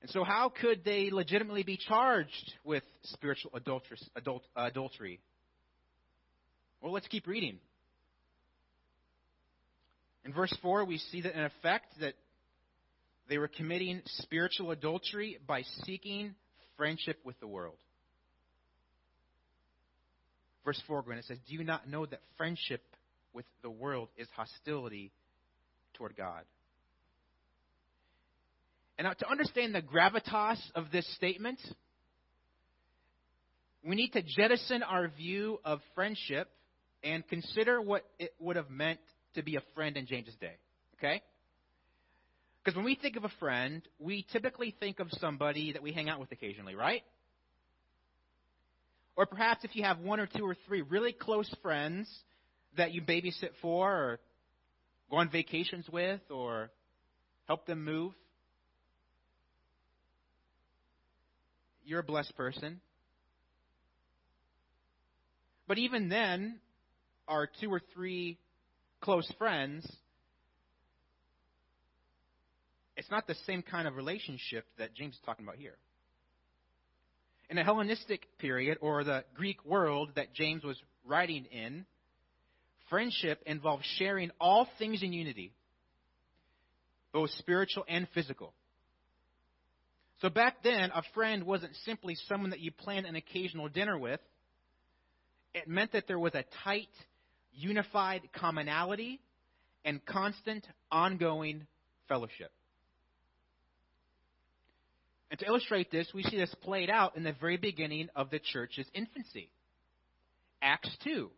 [0.00, 3.82] And so, how could they legitimately be charged with spiritual adult,
[4.56, 5.20] adultery?
[6.86, 7.58] Well, let's keep reading.
[10.24, 12.14] In verse 4, we see that in effect that
[13.28, 16.36] they were committing spiritual adultery by seeking
[16.76, 17.74] friendship with the world.
[20.64, 22.82] Verse 4, when it says, Do you not know that friendship
[23.34, 25.10] with the world is hostility
[25.94, 26.44] toward God?
[28.96, 31.58] And now, to understand the gravitas of this statement,
[33.84, 36.48] we need to jettison our view of friendship
[37.06, 39.00] and consider what it would have meant
[39.34, 40.56] to be a friend in James's day.
[40.98, 41.22] Okay?
[42.62, 46.08] Because when we think of a friend, we typically think of somebody that we hang
[46.08, 47.02] out with occasionally, right?
[49.14, 52.10] Or perhaps if you have one or two or three really close friends
[52.76, 54.20] that you babysit for, or
[55.10, 56.70] go on vacations with, or
[57.46, 58.12] help them move.
[61.86, 62.80] you're a blessed person.
[65.68, 66.58] But even then,
[67.28, 68.38] our two or three
[69.00, 69.86] close friends,
[72.96, 75.76] it's not the same kind of relationship that James is talking about here.
[77.48, 81.86] In the Hellenistic period, or the Greek world that James was writing in,
[82.88, 85.52] friendship involved sharing all things in unity,
[87.12, 88.52] both spiritual and physical.
[90.22, 94.20] So back then, a friend wasn't simply someone that you planned an occasional dinner with.
[95.54, 96.88] It meant that there was a tight,
[97.56, 99.20] unified commonality
[99.84, 101.66] and constant, ongoing
[102.08, 102.52] fellowship.
[105.30, 108.38] And to illustrate this, we see this played out in the very beginning of the
[108.38, 109.50] church's infancy.
[110.62, 111.30] Acts 2.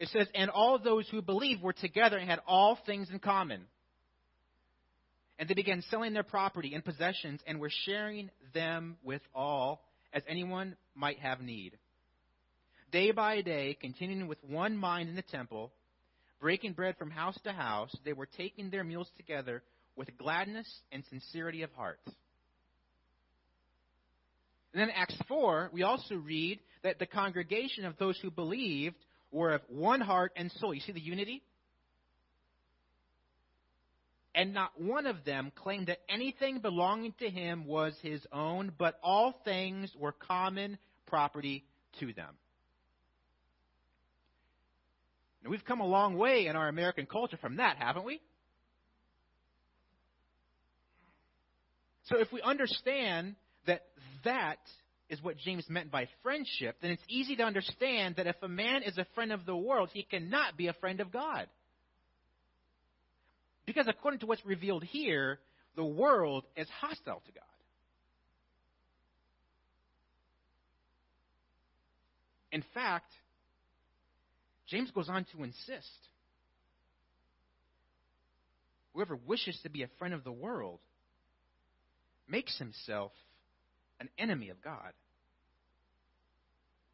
[0.00, 3.62] It says, And all those who believed were together and had all things in common.
[5.38, 10.22] And they began selling their property and possessions and were sharing them with all as
[10.28, 11.78] anyone might have need.
[12.94, 15.72] Day by day, continuing with one mind in the temple,
[16.38, 19.64] breaking bread from house to house, they were taking their meals together
[19.96, 21.98] with gladness and sincerity of heart.
[24.72, 28.94] And then Acts 4, we also read that the congregation of those who believed
[29.32, 30.72] were of one heart and soul.
[30.72, 31.42] You see the unity?
[34.36, 39.00] and not one of them claimed that anything belonging to him was his own, but
[39.02, 41.64] all things were common property
[41.98, 42.36] to them.
[45.44, 48.20] Now, we've come a long way in our American culture from that, haven't we?
[52.04, 53.82] So if we understand that
[54.24, 54.58] that
[55.10, 58.82] is what James meant by friendship, then it's easy to understand that if a man
[58.82, 61.46] is a friend of the world, he cannot be a friend of God.
[63.66, 65.40] Because according to what's revealed here,
[65.76, 67.44] the world is hostile to God.
[72.52, 73.10] In fact,
[74.68, 76.08] James goes on to insist
[78.94, 80.80] whoever wishes to be a friend of the world
[82.28, 83.12] makes himself
[84.00, 84.92] an enemy of God.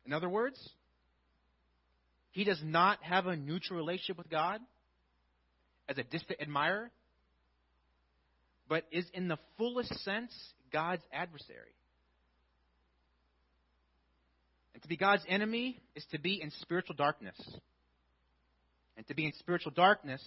[0.06, 0.58] In other words,
[2.32, 4.60] he does not have a neutral relationship with God
[5.88, 6.90] as a distant admirer,
[8.68, 10.32] but is in the fullest sense
[10.72, 11.74] God's adversary.
[14.80, 17.36] And to be God's enemy is to be in spiritual darkness.
[18.96, 20.22] And to be in spiritual darkness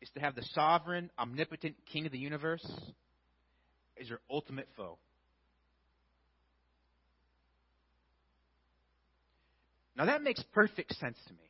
[0.00, 2.68] is to have the sovereign, omnipotent King of the universe
[4.00, 4.98] as your ultimate foe.
[9.96, 11.48] Now that makes perfect sense to me.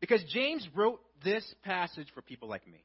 [0.00, 2.82] Because James wrote this passage for people like me.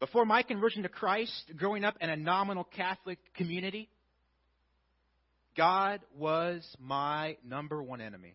[0.00, 3.88] Before my conversion to Christ, growing up in a nominal Catholic community,
[5.56, 8.34] God was my number one enemy.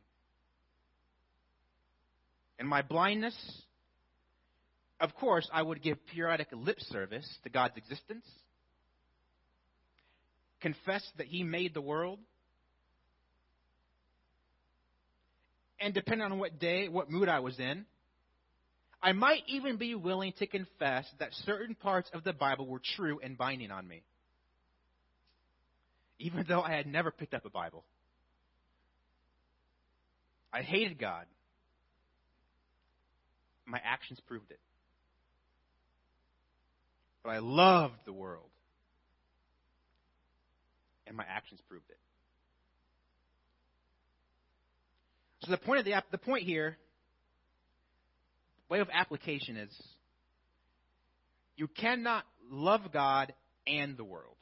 [2.59, 3.35] In my blindness,
[4.99, 8.25] of course, I would give periodic lip service to God's existence,
[10.59, 12.19] confess that He made the world,
[15.79, 17.85] and depending on what day, what mood I was in,
[19.03, 23.19] I might even be willing to confess that certain parts of the Bible were true
[23.21, 24.01] and binding on me,
[26.19, 27.83] even though I had never picked up a Bible.
[30.53, 31.25] I hated God.
[33.65, 34.59] My actions proved it.
[37.23, 38.49] But I loved the world.
[41.07, 41.97] And my actions proved it.
[45.43, 46.77] So the point of the the point here,
[48.73, 49.69] way of application is
[51.55, 53.31] you cannot love God
[53.67, 54.35] and the world.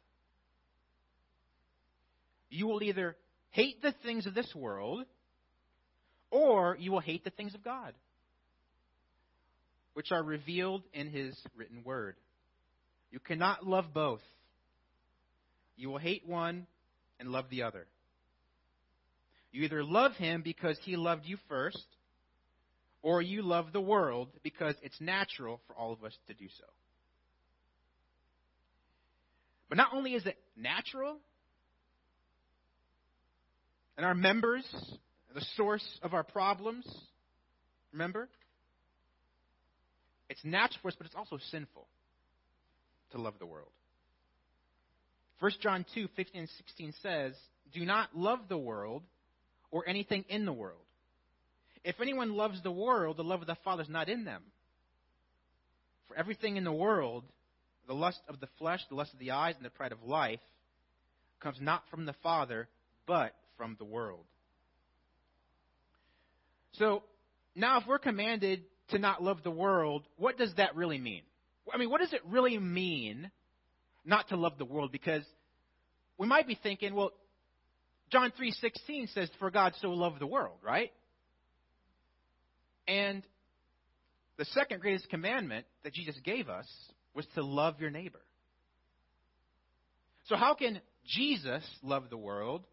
[2.50, 3.18] You will either
[3.50, 5.04] hate the things of this world
[6.30, 7.94] or you will hate the things of God,
[9.96, 12.16] which are revealed in his written word.
[13.12, 14.22] You cannot love both.
[15.76, 16.68] You will hate one
[17.20, 17.86] and love the other.
[19.52, 21.86] You either love him because he loved you first,
[23.02, 26.66] or you love the world because it's natural for all of us to do so.
[29.70, 31.18] But not only is it natural,
[33.98, 34.66] and our members,
[35.34, 36.86] the source of our problems,
[37.94, 38.28] remember?
[40.30, 41.88] It's natural for us, but it's also sinful
[43.12, 43.72] to love the world.
[45.40, 47.34] 1 John 2 15 and 16 says,
[47.74, 49.04] Do not love the world
[49.72, 50.78] or anything in the world.
[51.84, 54.44] If anyone loves the world, the love of the Father is not in them.
[56.08, 57.24] For everything in the world,
[57.88, 60.40] the lust of the flesh, the lust of the eyes, and the pride of life,
[61.40, 62.68] comes not from the Father,
[63.08, 64.26] but from the world.
[66.74, 67.04] So,
[67.56, 71.24] now if we're commanded to not love the world, what does that really mean?
[71.74, 73.32] I mean, what does it really mean
[74.06, 74.92] not to love the world?
[74.92, 75.24] Because
[76.18, 77.12] we might be thinking, well,
[78.12, 80.92] John 3:16 says for God so loved the world, right?
[82.88, 83.24] And
[84.38, 86.68] the second greatest commandment that Jesus gave us
[87.14, 88.22] was to love your neighbor.
[90.26, 92.66] So how can Jesus love the world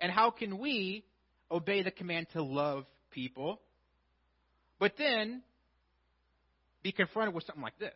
[0.00, 1.04] and how can we
[1.50, 3.60] obey the command to love people
[4.78, 5.42] but then
[6.82, 7.94] be confronted with something like this?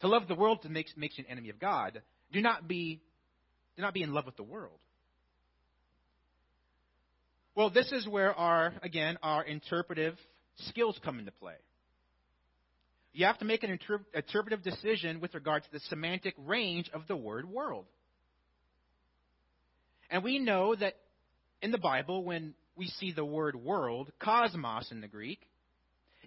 [0.00, 2.02] To love the world makes, makes you an enemy of God.
[2.32, 3.00] Do not be
[3.76, 4.80] do not be in love with the world.
[7.58, 10.14] Well, this is where our, again, our interpretive
[10.68, 11.56] skills come into play.
[13.12, 17.08] You have to make an inter- interpretive decision with regard to the semantic range of
[17.08, 17.86] the word world.
[20.08, 20.94] And we know that
[21.60, 25.40] in the Bible, when we see the word world, cosmos in the Greek,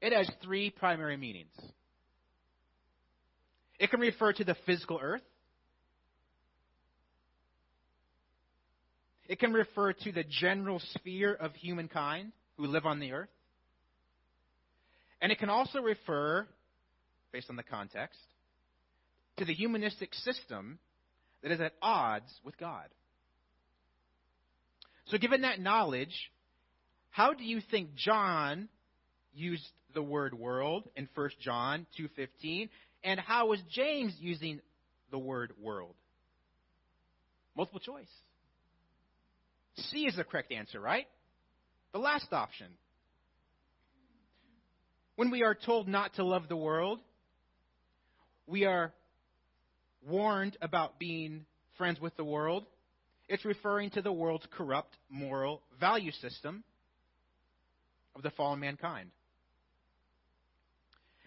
[0.02, 1.56] it has three primary meanings.
[3.80, 5.24] It can refer to the physical earth,
[9.32, 13.30] It can refer to the general sphere of humankind who live on the earth.
[15.22, 16.46] And it can also refer,
[17.32, 18.20] based on the context,
[19.38, 20.80] to the humanistic system
[21.42, 22.90] that is at odds with God.
[25.06, 26.30] So, given that knowledge,
[27.10, 28.68] how do you think John
[29.34, 29.64] used
[29.94, 32.70] the word world in 1 John 2:15
[33.06, 34.60] and how was James using
[35.10, 35.96] the word world?
[37.56, 38.12] Multiple choice.
[39.82, 41.08] C is the correct answer, right?
[41.94, 42.68] The last option.
[45.16, 47.00] When we are told not to love the world,
[48.48, 48.94] we are
[50.08, 51.46] warned about being
[51.78, 52.66] friends with the world.
[53.28, 56.64] It's referring to the world's corrupt moral value system
[58.16, 59.10] of the fallen mankind.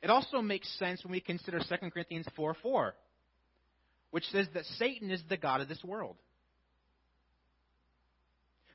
[0.02, 2.94] It also makes sense when we consider 2 Corinthians 4 4,
[4.10, 6.16] which says that Satan is the God of this world.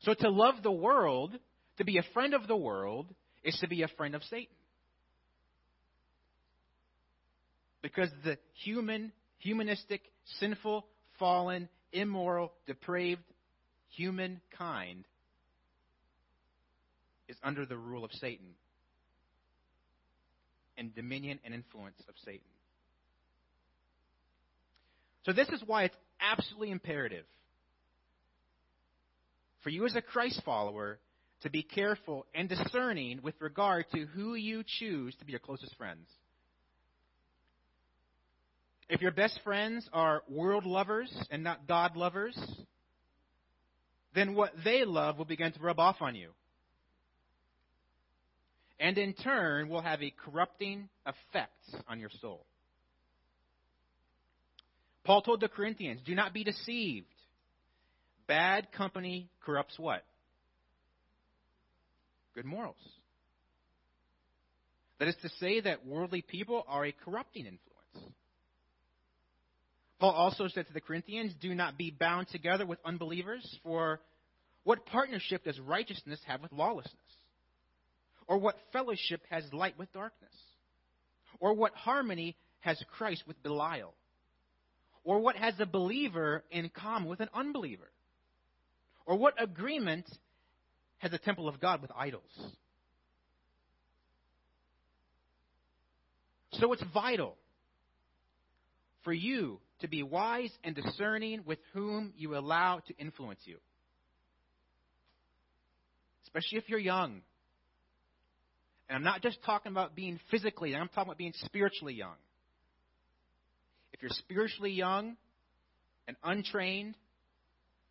[0.02, 1.38] So to love the world,
[1.78, 3.08] to be a friend of the world,
[3.44, 4.56] is to be a friend of Satan.
[7.82, 10.02] Because the human, humanistic,
[10.40, 10.86] sinful,
[11.18, 13.24] fallen, immoral, depraved
[13.90, 15.06] humankind
[17.28, 18.56] is under the rule of Satan
[20.78, 22.42] and dominion and influence of Satan.
[25.26, 27.26] So, this is why it's absolutely imperative
[29.64, 31.00] for you as a Christ follower
[31.42, 35.76] to be careful and discerning with regard to who you choose to be your closest
[35.78, 36.08] friends.
[38.90, 42.38] If your best friends are world lovers and not God lovers,
[44.16, 46.32] then what they love will begin to rub off on you.
[48.80, 52.46] And in turn, will have a corrupting effect on your soul.
[55.04, 57.08] Paul told the Corinthians, Do not be deceived.
[58.30, 60.04] Bad company corrupts what?
[62.36, 62.78] Good morals.
[65.00, 68.14] That is to say, that worldly people are a corrupting influence.
[70.00, 74.00] Paul also said to the Corinthians, Do not be bound together with unbelievers, for
[74.64, 76.94] what partnership does righteousness have with lawlessness?
[78.28, 80.36] Or what fellowship has light with darkness?
[81.40, 83.96] Or what harmony has Christ with Belial?
[85.04, 87.90] Or what has a believer in common with an unbeliever?
[89.06, 90.06] Or what agreement
[91.00, 92.24] has the temple of God with idols?
[96.54, 97.36] So it's vital
[99.04, 103.58] for you to be wise and discerning with whom you allow to influence you.
[106.24, 107.22] Especially if you're young.
[108.90, 112.16] And I'm not just talking about being physically, I'm talking about being spiritually young.
[113.94, 115.16] If you're spiritually young
[116.08, 116.96] and untrained,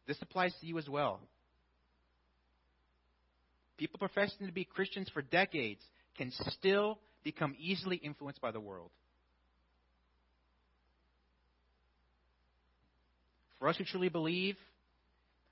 [0.09, 1.21] this applies to you as well.
[3.77, 5.83] People professing to be Christians for decades
[6.17, 8.91] can still become easily influenced by the world.
[13.61, 14.57] For us who truly believe,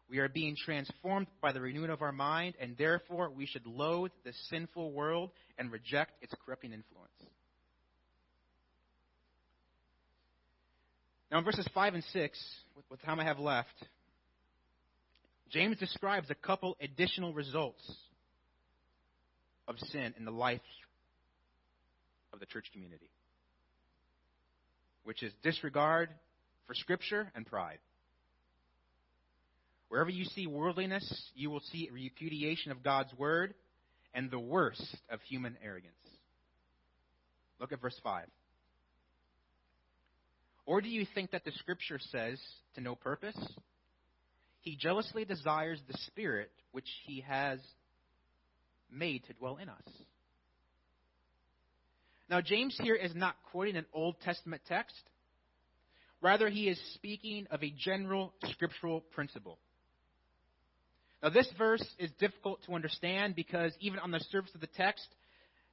[0.09, 4.13] we are being transformed by the renewing of our mind, and therefore we should loathe
[4.25, 7.11] the sinful world and reject its corrupting influence.
[11.31, 12.45] Now, in verses 5 and 6,
[12.89, 13.75] with time I have left,
[15.51, 17.83] James describes a couple additional results
[19.69, 20.61] of sin in the life
[22.33, 23.11] of the church community,
[25.05, 26.09] which is disregard
[26.67, 27.79] for Scripture and pride.
[29.89, 33.55] Wherever you see worldliness, you will see repudiation of God's word
[34.15, 35.95] and the worst of human arrogance.
[37.61, 38.27] Look at verse 5.
[40.67, 42.41] Or do you think that the scripture says
[42.75, 43.37] to no purpose?
[44.67, 47.61] He jealously desires the spirit which he has
[48.91, 49.89] made to dwell in us.
[52.29, 55.01] Now, James here is not quoting an Old Testament text.
[56.21, 59.61] Rather, he is speaking of a general scriptural principle.
[61.23, 65.07] Now, this verse is difficult to understand because even on the surface of the text,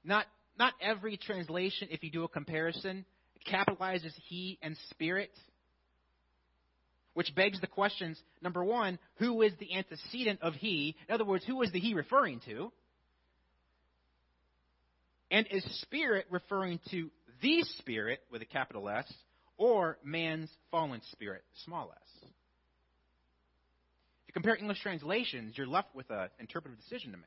[0.03, 0.27] not,
[0.59, 3.05] not every translation, if you do a comparison,
[3.51, 5.31] capitalizes he and spirit.
[7.13, 10.95] Which begs the questions number one, who is the antecedent of he?
[11.07, 12.71] In other words, who is the he referring to?
[15.29, 17.09] And is spirit referring to
[17.41, 19.11] the spirit with a capital S
[19.57, 22.09] or man's fallen spirit, small s?
[22.23, 22.29] If
[24.27, 27.25] you compare English translations, you're left with an interpretive decision to make.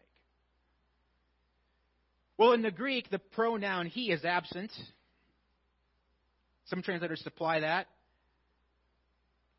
[2.39, 4.73] Well, in the Greek, the pronoun he is absent.
[6.67, 7.87] Some translators supply that.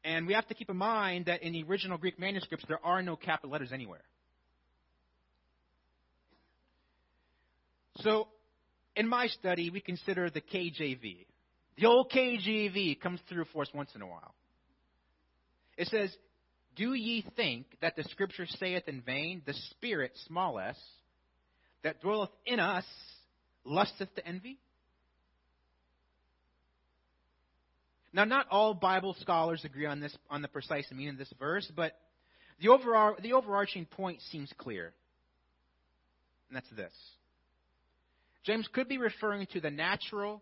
[0.07, 3.01] And we have to keep in mind that in the original Greek manuscripts, there are
[3.01, 4.05] no capital letters anywhere.
[7.97, 8.29] So,
[8.95, 11.25] in my study, we consider the KJV.
[11.77, 14.33] The old KJV comes through for us once in a while.
[15.77, 16.15] It says,
[16.77, 20.77] do ye think that the Scripture saith in vain, the Spirit, small s,
[21.83, 22.85] that dwelleth in us
[23.65, 24.57] lusteth to envy?
[28.17, 31.71] Now, not all Bible scholars agree on this on the precise meaning of this verse,
[31.75, 31.93] but
[32.59, 34.91] the overall the overarching point seems clear.
[36.49, 36.91] And that's this.
[38.43, 40.41] James could be referring to the natural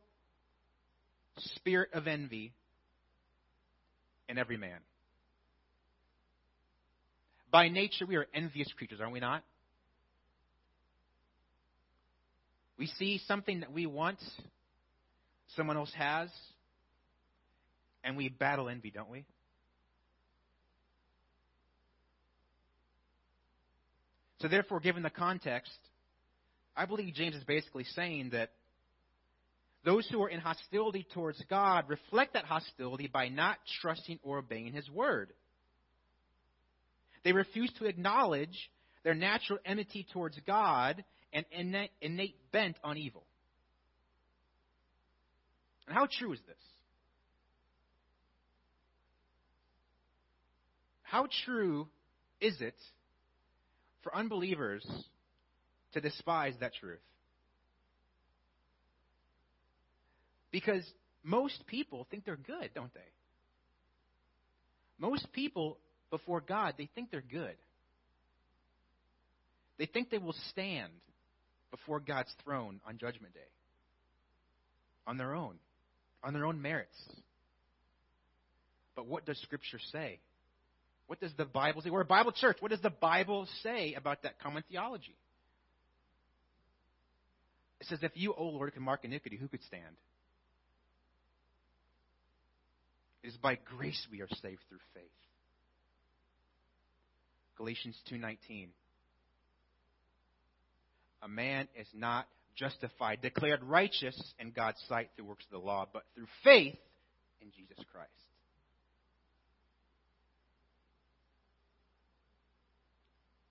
[1.37, 2.53] spirit of envy
[4.29, 4.79] in every man.
[7.51, 9.43] By nature, we are envious creatures, are we not?
[12.79, 14.19] We see something that we want,
[15.57, 16.29] someone else has,
[18.05, 19.25] and we battle envy, don't we?
[24.39, 25.71] So, therefore, given the context,
[26.77, 28.51] I believe James is basically saying that
[29.83, 34.73] those who are in hostility towards God reflect that hostility by not trusting or obeying
[34.73, 35.31] His word.
[37.23, 38.69] They refuse to acknowledge
[39.03, 41.03] their natural enmity towards God
[41.33, 41.45] and
[42.01, 43.23] innate, bent on evil.
[45.87, 46.55] And how true is this?
[51.05, 51.87] How true
[52.41, 52.75] is it
[54.03, 54.85] for unbelievers
[55.93, 56.99] to despise that truth?
[60.51, 60.83] Because
[61.23, 62.99] most people think they're good, don't they?
[64.97, 65.77] Most people
[66.09, 67.55] before God, they think they're good.
[69.77, 70.91] They think they will stand
[71.71, 73.39] before God's throne on Judgment Day
[75.07, 75.55] on their own,
[76.23, 76.97] on their own merits.
[78.95, 80.19] But what does Scripture say?
[81.07, 81.89] What does the Bible say?
[81.89, 82.57] We're a Bible church.
[82.59, 85.15] What does the Bible say about that common theology?
[87.79, 89.95] It says, If you, O Lord, can mark iniquity, who could stand?
[93.23, 95.03] It is by grace we are saved through faith.
[97.57, 98.69] Galatians 2:19
[101.21, 105.87] A man is not justified, declared righteous in God's sight through works of the law,
[105.91, 106.77] but through faith
[107.41, 108.11] in Jesus Christ.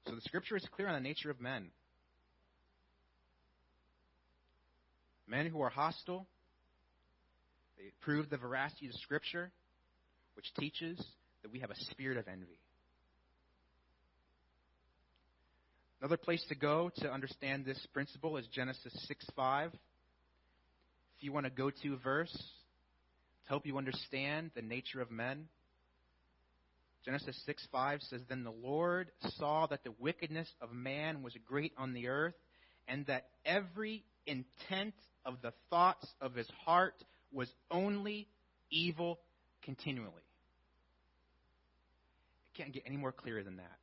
[0.07, 1.71] So the scripture is clear on the nature of men.
[5.27, 6.27] Men who are hostile,
[7.79, 9.51] they prove the veracity of scripture,
[10.37, 11.03] which teaches
[11.43, 12.59] that we have a spirit of envy.
[16.01, 19.71] Another place to go to understand this principle is Genesis 6 5.
[19.73, 19.79] If
[21.21, 25.49] you want to go to verse to help you understand the nature of men,
[27.05, 31.73] Genesis 6 5 says, Then the Lord saw that the wickedness of man was great
[31.77, 32.35] on the earth,
[32.89, 34.95] and that every intent
[35.27, 36.95] of the thoughts of his heart
[37.33, 38.27] was only
[38.71, 39.19] evil
[39.63, 40.23] continually.
[42.47, 43.79] It can't get any more clear than that.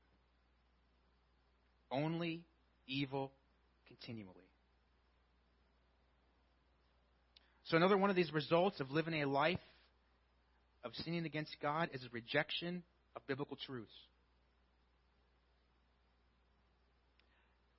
[1.91, 2.43] Only
[2.87, 3.31] evil
[3.87, 4.35] continually.
[7.65, 9.59] So, another one of these results of living a life
[10.83, 12.83] of sinning against God is rejection
[13.15, 13.91] of biblical truths.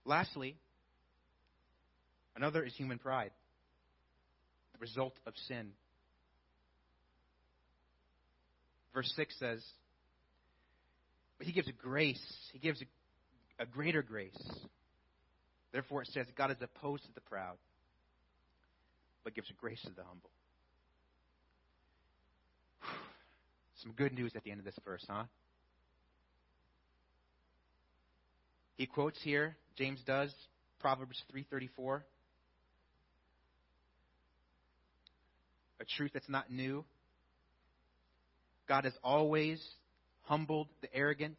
[0.04, 0.56] Lastly,
[2.36, 3.30] another is human pride,
[4.72, 5.70] the result of sin.
[8.92, 9.64] Verse 6 says,
[11.38, 12.22] But he gives a grace,
[12.52, 14.36] he gives a, a greater grace.
[15.72, 17.56] Therefore, it says, God is opposed to the proud,
[19.24, 20.30] but gives grace to the humble.
[23.82, 25.24] Some good news at the end of this verse, huh?
[28.76, 30.32] He quotes here, James does,
[30.78, 32.02] Proverbs 3:34.
[35.80, 36.84] A truth that's not new.
[38.68, 39.60] God has always
[40.22, 41.38] humbled the arrogant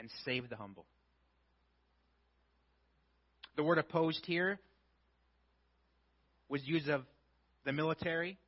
[0.00, 0.86] and saved the humble.
[3.54, 4.58] The word opposed here
[6.48, 7.04] was used of
[7.64, 8.38] the military,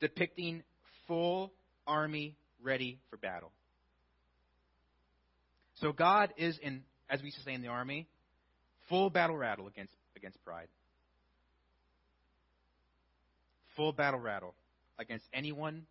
[0.00, 0.62] depicting
[1.08, 1.52] full
[1.86, 3.50] army ready for battle.
[5.80, 8.06] So God is in, as we say in the army,
[8.88, 10.68] full battle rattle against, against pride.
[13.76, 14.54] Full battle rattle
[14.98, 15.86] against anyone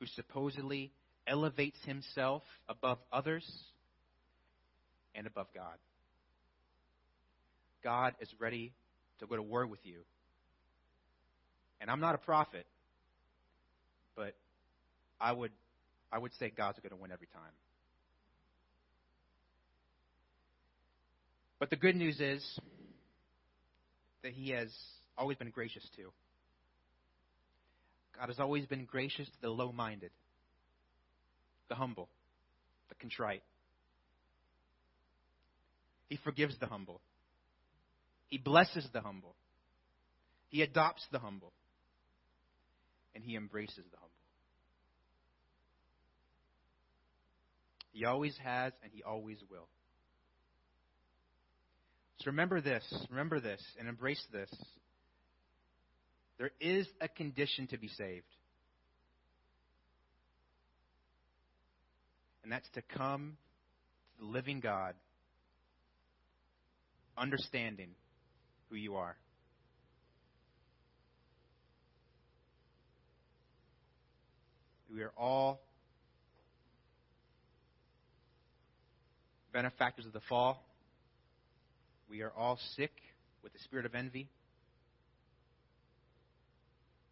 [0.00, 0.92] who supposedly
[1.26, 3.44] elevates himself above others
[5.14, 5.76] and above God.
[7.84, 8.72] God is ready
[9.20, 10.00] to go to war with you.
[11.80, 12.66] And I'm not a prophet,
[14.18, 14.34] but
[15.20, 15.52] I would
[16.10, 17.52] I would say God's going to win every time.
[21.60, 22.44] But the good news is
[24.22, 24.68] that He has
[25.16, 26.10] always been gracious to.
[28.18, 30.10] God has always been gracious to the low minded,
[31.68, 32.08] the humble,
[32.88, 33.42] the contrite.
[36.08, 37.00] He forgives the humble.
[38.26, 39.36] He blesses the humble.
[40.48, 41.52] He adopts the humble.
[43.14, 44.07] And he embraces the humble.
[47.98, 49.66] He always has and he always will.
[52.20, 54.48] So remember this, remember this, and embrace this.
[56.38, 58.24] There is a condition to be saved.
[62.44, 63.36] And that's to come
[64.16, 64.94] to the living God,
[67.16, 67.90] understanding
[68.70, 69.16] who you are.
[74.94, 75.62] We are all
[79.52, 80.64] benefactors of the fall.
[82.08, 82.92] We are all sick
[83.42, 84.28] with the spirit of envy.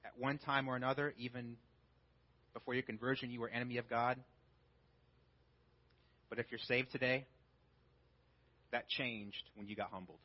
[0.04, 1.56] At one time or another, even
[2.54, 4.18] before your conversion, you were enemy of God.
[6.30, 7.26] But if you're saved today,
[8.72, 10.18] that changed when you got humbled.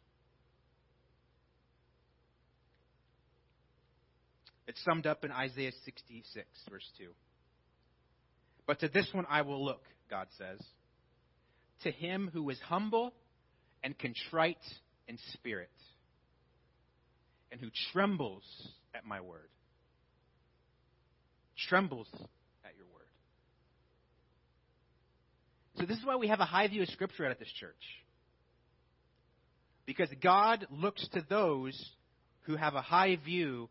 [4.67, 7.07] It's summed up in Isaiah 66, verse 2.
[8.65, 10.59] But to this one I will look, God says.
[11.83, 13.13] To him who is humble
[13.83, 14.57] and contrite
[15.07, 15.71] in spirit,
[17.51, 18.43] and who trembles
[18.93, 19.49] at my word.
[21.69, 22.07] Trembles
[22.63, 23.07] at your word.
[25.77, 27.73] So, this is why we have a high view of Scripture at this church.
[29.85, 31.77] Because God looks to those
[32.43, 33.69] who have a high view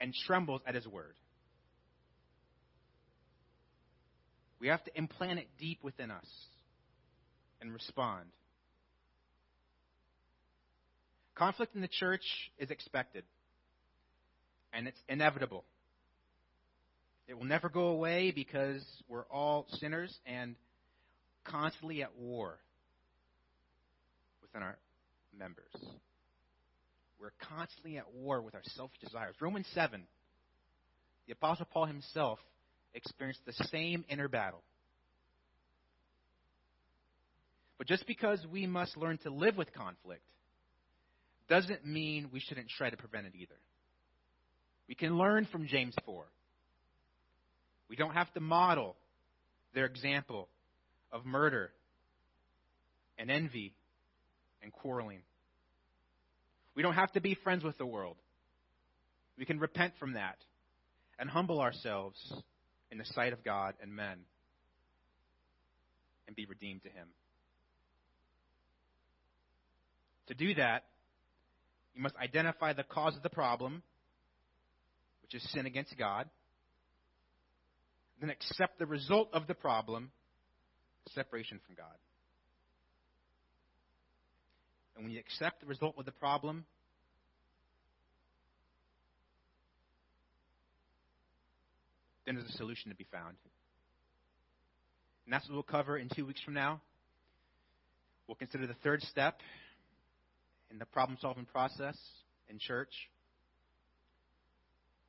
[0.00, 1.14] and trembles at His word.
[4.60, 6.26] We have to implant it deep within us
[7.60, 8.26] and respond.
[11.34, 12.24] Conflict in the church
[12.58, 13.24] is expected,
[14.72, 15.64] and it's inevitable.
[17.28, 20.56] It will never go away because we're all sinners and
[21.44, 22.58] constantly at war
[24.42, 24.76] within our
[25.38, 25.72] members.
[27.20, 29.36] We're constantly at war with our selfish desires.
[29.40, 30.02] Romans 7,
[31.26, 32.38] the Apostle Paul himself
[32.94, 34.62] experienced the same inner battle.
[37.80, 40.20] But just because we must learn to live with conflict
[41.48, 43.54] doesn't mean we shouldn't try to prevent it either.
[44.86, 46.26] We can learn from James 4.
[47.88, 48.96] We don't have to model
[49.72, 50.50] their example
[51.10, 51.70] of murder
[53.16, 53.72] and envy
[54.62, 55.22] and quarreling.
[56.76, 58.18] We don't have to be friends with the world.
[59.38, 60.36] We can repent from that
[61.18, 62.18] and humble ourselves
[62.90, 64.18] in the sight of God and men
[66.26, 67.08] and be redeemed to Him.
[70.30, 70.84] To do that,
[71.96, 73.82] you must identify the cause of the problem,
[75.22, 76.30] which is sin against God,
[78.20, 80.12] then accept the result of the problem,
[81.08, 81.96] separation from God.
[84.94, 86.64] And when you accept the result of the problem,
[92.24, 93.34] then there's a solution to be found.
[95.24, 96.80] And that's what we'll cover in two weeks from now.
[98.28, 99.40] We'll consider the third step
[100.70, 101.96] in the problem solving process
[102.48, 102.92] in church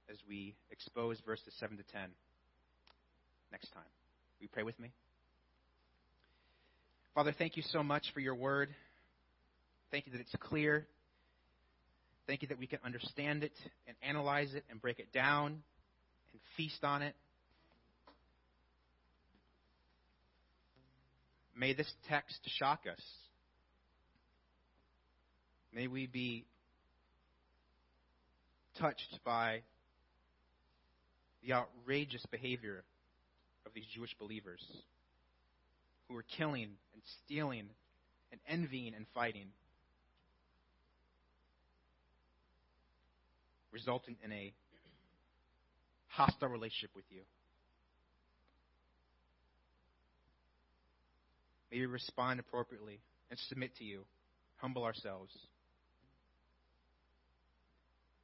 [0.09, 2.01] as we expose verses 7 to 10
[3.51, 3.83] next time.
[4.39, 4.91] You pray with me?
[7.13, 8.69] Father, thank you so much for your word.
[9.91, 10.87] Thank you that it's clear.
[12.27, 13.53] Thank you that we can understand it
[13.87, 15.61] and analyze it and break it down
[16.31, 17.15] and feast on it.
[21.55, 23.01] May this text shock us.
[25.73, 26.45] May we be
[28.77, 29.61] touched by
[31.43, 32.83] the outrageous behavior
[33.65, 34.61] of these Jewish believers
[36.07, 37.67] who are killing and stealing
[38.31, 39.47] and envying and fighting,
[43.71, 44.53] resulting in a
[46.09, 47.21] hostile relationship with you.
[51.71, 52.99] May we respond appropriately
[53.29, 54.01] and submit to you,
[54.57, 55.31] humble ourselves,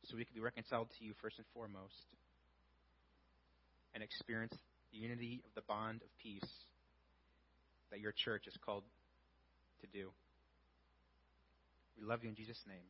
[0.07, 2.07] so we can be reconciled to you first and foremost
[3.93, 4.55] and experience
[4.91, 6.49] the unity of the bond of peace
[7.91, 8.83] that your church is called
[9.81, 10.09] to do.
[11.99, 12.87] We love you in Jesus' name.